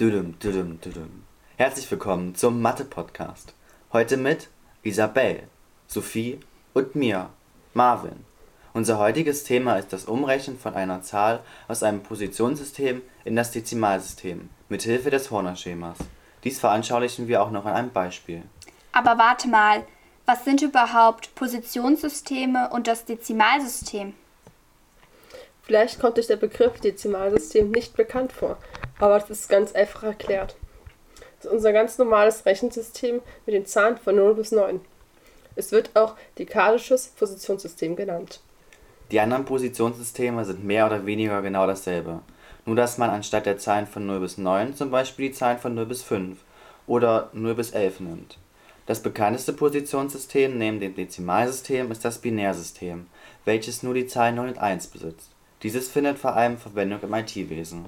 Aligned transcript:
Düdüm, 0.00 0.36
düdüm, 0.40 0.80
düdüm. 0.80 1.22
Herzlich 1.56 1.88
willkommen 1.88 2.34
zum 2.34 2.60
Mathe-Podcast. 2.60 3.54
Heute 3.92 4.16
mit 4.16 4.48
Isabel, 4.82 5.44
Sophie 5.86 6.40
und 6.72 6.96
mir, 6.96 7.30
Marvin. 7.74 8.24
Unser 8.72 8.98
heutiges 8.98 9.44
Thema 9.44 9.76
ist 9.76 9.92
das 9.92 10.06
Umrechnen 10.06 10.58
von 10.58 10.74
einer 10.74 11.02
Zahl 11.02 11.44
aus 11.68 11.84
einem 11.84 12.02
Positionssystem 12.02 13.02
in 13.24 13.36
das 13.36 13.52
Dezimalsystem 13.52 14.48
mit 14.68 14.82
Hilfe 14.82 15.10
des 15.10 15.30
Horner-Schemas. 15.30 15.98
Dies 16.42 16.58
veranschaulichen 16.58 17.28
wir 17.28 17.40
auch 17.40 17.52
noch 17.52 17.64
an 17.64 17.74
einem 17.74 17.92
Beispiel. 17.92 18.42
Aber 18.90 19.16
warte 19.16 19.46
mal, 19.46 19.84
was 20.26 20.44
sind 20.44 20.60
überhaupt 20.60 21.36
Positionssysteme 21.36 22.68
und 22.70 22.88
das 22.88 23.04
Dezimalsystem? 23.04 24.14
Vielleicht 25.62 26.00
kommt 26.00 26.18
euch 26.18 26.26
der 26.26 26.36
Begriff 26.36 26.80
Dezimalsystem 26.80 27.70
nicht 27.70 27.96
bekannt 27.96 28.32
vor, 28.32 28.58
aber 28.98 29.18
das 29.18 29.30
ist 29.30 29.48
ganz 29.48 29.72
einfach 29.72 30.02
erklärt. 30.02 30.56
Das 31.36 31.46
ist 31.46 31.52
unser 31.52 31.72
ganz 31.72 31.98
normales 31.98 32.46
Rechensystem 32.46 33.20
mit 33.46 33.54
den 33.54 33.66
Zahlen 33.66 33.98
von 33.98 34.16
0 34.16 34.34
bis 34.34 34.52
9. 34.52 34.80
Es 35.56 35.72
wird 35.72 35.90
auch 35.94 36.14
dekadisches 36.38 37.08
Positionssystem 37.08 37.96
genannt. 37.96 38.40
Die 39.10 39.20
anderen 39.20 39.44
Positionssysteme 39.44 40.44
sind 40.44 40.64
mehr 40.64 40.86
oder 40.86 41.06
weniger 41.06 41.42
genau 41.42 41.66
dasselbe, 41.66 42.20
nur 42.64 42.76
dass 42.76 42.98
man 42.98 43.10
anstatt 43.10 43.46
der 43.46 43.58
Zahlen 43.58 43.86
von 43.86 44.06
0 44.06 44.20
bis 44.20 44.38
9 44.38 44.74
zum 44.74 44.90
Beispiel 44.90 45.28
die 45.28 45.34
Zahlen 45.34 45.58
von 45.58 45.74
0 45.74 45.86
bis 45.86 46.02
5 46.02 46.38
oder 46.86 47.30
0 47.32 47.54
bis 47.54 47.72
11 47.72 48.00
nimmt. 48.00 48.38
Das 48.86 49.00
bekannteste 49.00 49.52
Positionssystem 49.52 50.58
neben 50.58 50.80
dem 50.80 50.94
Dezimalsystem 50.94 51.90
ist 51.90 52.04
das 52.04 52.18
Binärsystem, 52.18 53.06
welches 53.44 53.82
nur 53.82 53.94
die 53.94 54.06
Zahlen 54.06 54.34
0 54.36 54.48
und 54.48 54.58
1 54.58 54.88
besitzt. 54.88 55.30
Dieses 55.62 55.88
findet 55.88 56.18
vor 56.18 56.34
allem 56.36 56.58
Verwendung 56.58 57.00
im 57.00 57.14
IT-Wesen. 57.14 57.86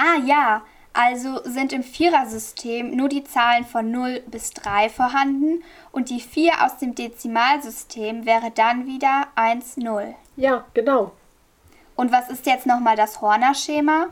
Ah 0.00 0.16
ja, 0.24 0.62
also 0.92 1.42
sind 1.42 1.72
im 1.72 1.82
Vierersystem 1.82 2.94
nur 2.94 3.08
die 3.08 3.24
Zahlen 3.24 3.64
von 3.64 3.90
0 3.90 4.22
bis 4.28 4.50
3 4.50 4.90
vorhanden 4.90 5.64
und 5.90 6.08
die 6.08 6.20
4 6.20 6.64
aus 6.64 6.76
dem 6.76 6.94
Dezimalsystem 6.94 8.24
wäre 8.24 8.52
dann 8.52 8.86
wieder 8.86 9.26
1, 9.34 9.78
0. 9.78 10.14
Ja, 10.36 10.64
genau. 10.72 11.10
Und 11.96 12.12
was 12.12 12.30
ist 12.30 12.46
jetzt 12.46 12.64
nochmal 12.64 12.94
das 12.94 13.20
Horner-Schema? 13.20 14.06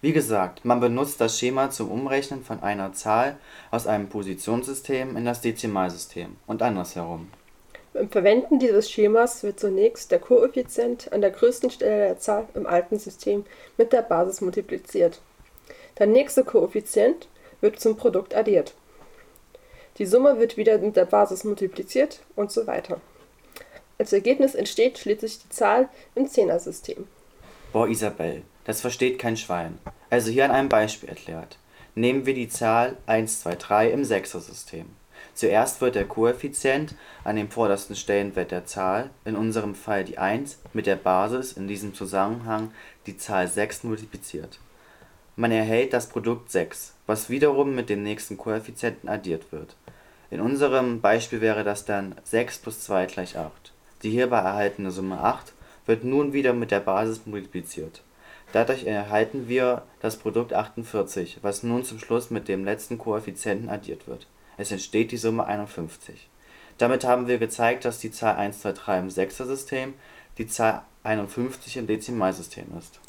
Wie 0.00 0.14
gesagt, 0.14 0.64
man 0.64 0.80
benutzt 0.80 1.20
das 1.20 1.38
Schema 1.38 1.68
zum 1.68 1.90
Umrechnen 1.90 2.42
von 2.42 2.62
einer 2.62 2.94
Zahl 2.94 3.36
aus 3.70 3.86
einem 3.86 4.08
Positionssystem 4.08 5.14
in 5.14 5.26
das 5.26 5.42
Dezimalsystem 5.42 6.36
und 6.46 6.62
andersherum. 6.62 7.28
Beim 7.98 8.10
Verwenden 8.10 8.60
dieses 8.60 8.88
Schemas 8.88 9.42
wird 9.42 9.58
zunächst 9.58 10.12
der 10.12 10.20
Koeffizient 10.20 11.12
an 11.12 11.20
der 11.20 11.32
größten 11.32 11.68
Stelle 11.68 11.98
der 11.98 12.18
Zahl 12.20 12.46
im 12.54 12.64
alten 12.64 12.96
System 12.96 13.44
mit 13.76 13.92
der 13.92 14.02
Basis 14.02 14.40
multipliziert. 14.40 15.20
Der 15.98 16.06
nächste 16.06 16.44
Koeffizient 16.44 17.26
wird 17.60 17.80
zum 17.80 17.96
Produkt 17.96 18.36
addiert. 18.36 18.74
Die 19.98 20.06
Summe 20.06 20.38
wird 20.38 20.56
wieder 20.56 20.78
mit 20.78 20.94
der 20.94 21.06
Basis 21.06 21.42
multipliziert 21.42 22.20
und 22.36 22.52
so 22.52 22.68
weiter. 22.68 23.00
Als 23.98 24.12
Ergebnis 24.12 24.54
entsteht 24.54 24.98
schließlich 24.98 25.40
die 25.40 25.48
Zahl 25.48 25.88
im 26.14 26.28
Zehnersystem. 26.28 27.08
Boah, 27.72 27.88
Isabel, 27.88 28.42
das 28.62 28.80
versteht 28.80 29.18
kein 29.18 29.36
Schwein. 29.36 29.76
Also 30.08 30.30
hier 30.30 30.44
an 30.44 30.52
einem 30.52 30.68
Beispiel 30.68 31.08
erklärt. 31.08 31.58
Nehmen 31.96 32.26
wir 32.26 32.34
die 32.34 32.48
Zahl 32.48 32.96
1, 33.06 33.40
2, 33.40 33.56
3 33.56 33.90
im 33.90 34.04
Sechsersystem. 34.04 34.86
Zuerst 35.38 35.80
wird 35.80 35.94
der 35.94 36.04
Koeffizient 36.04 36.96
an 37.22 37.36
den 37.36 37.48
vordersten 37.48 37.94
Stellenwert 37.94 38.50
der 38.50 38.66
Zahl, 38.66 39.10
in 39.24 39.36
unserem 39.36 39.76
Fall 39.76 40.02
die 40.02 40.18
1, 40.18 40.58
mit 40.72 40.84
der 40.84 40.96
Basis, 40.96 41.52
in 41.52 41.68
diesem 41.68 41.94
Zusammenhang 41.94 42.72
die 43.06 43.16
Zahl 43.16 43.46
6 43.46 43.84
multipliziert. 43.84 44.58
Man 45.36 45.52
erhält 45.52 45.92
das 45.92 46.08
Produkt 46.08 46.50
6, 46.50 46.94
was 47.06 47.30
wiederum 47.30 47.76
mit 47.76 47.88
dem 47.88 48.02
nächsten 48.02 48.36
Koeffizienten 48.36 49.08
addiert 49.08 49.52
wird. 49.52 49.76
In 50.32 50.40
unserem 50.40 51.00
Beispiel 51.00 51.40
wäre 51.40 51.62
das 51.62 51.84
dann 51.84 52.16
6 52.24 52.58
plus 52.58 52.80
2 52.80 53.06
gleich 53.06 53.38
8. 53.38 53.52
Die 54.02 54.10
hierbei 54.10 54.38
erhaltene 54.38 54.90
Summe 54.90 55.20
8 55.20 55.52
wird 55.86 56.02
nun 56.02 56.32
wieder 56.32 56.52
mit 56.52 56.72
der 56.72 56.80
Basis 56.80 57.26
multipliziert. 57.26 58.02
Dadurch 58.50 58.86
erhalten 58.86 59.46
wir 59.46 59.82
das 60.00 60.16
Produkt 60.16 60.52
48, 60.52 61.38
was 61.42 61.62
nun 61.62 61.84
zum 61.84 62.00
Schluss 62.00 62.30
mit 62.30 62.48
dem 62.48 62.64
letzten 62.64 62.98
Koeffizienten 62.98 63.68
addiert 63.68 64.08
wird. 64.08 64.26
Es 64.58 64.72
entsteht 64.72 65.12
die 65.12 65.16
Summe 65.16 65.46
51. 65.46 66.28
Damit 66.76 67.04
haben 67.04 67.26
wir 67.28 67.38
gezeigt, 67.38 67.84
dass 67.84 68.00
die 68.00 68.10
Zahl 68.10 68.36
1, 68.36 68.60
2, 68.60 68.72
3 68.72 68.98
im 68.98 69.10
Sechsersystem 69.10 69.94
die 70.36 70.46
Zahl 70.46 70.82
51 71.04 71.76
im 71.76 71.86
Dezimalsystem 71.86 72.66
ist. 72.76 73.00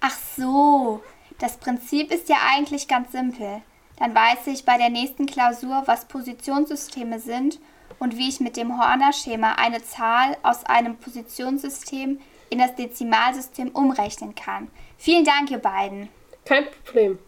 Ach 0.00 0.16
so, 0.36 1.02
das 1.38 1.56
Prinzip 1.56 2.12
ist 2.12 2.28
ja 2.28 2.36
eigentlich 2.54 2.86
ganz 2.88 3.12
simpel. 3.12 3.62
Dann 3.96 4.14
weiß 4.14 4.46
ich 4.46 4.64
bei 4.64 4.76
der 4.78 4.90
nächsten 4.90 5.26
Klausur, 5.26 5.82
was 5.86 6.04
Positionssysteme 6.04 7.18
sind 7.18 7.58
und 7.98 8.16
wie 8.16 8.28
ich 8.28 8.40
mit 8.40 8.56
dem 8.56 8.78
Horner-Schema 8.78 9.54
eine 9.54 9.82
Zahl 9.82 10.36
aus 10.42 10.64
einem 10.64 10.96
Positionssystem 10.96 12.20
in 12.50 12.58
das 12.58 12.74
Dezimalsystem 12.76 13.70
umrechnen 13.70 14.34
kann. 14.34 14.70
Vielen 14.98 15.24
Dank, 15.24 15.50
ihr 15.50 15.58
beiden. 15.58 16.08
Kein 16.44 16.66
Problem. 16.84 17.18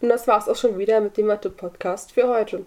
Und 0.00 0.08
das 0.08 0.26
war's 0.26 0.48
auch 0.48 0.56
schon 0.56 0.78
wieder 0.78 1.00
mit 1.00 1.16
dem 1.16 1.26
Mathe-Podcast 1.26 2.12
für 2.12 2.28
heute. 2.28 2.66